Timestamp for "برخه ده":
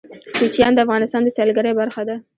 1.81-2.15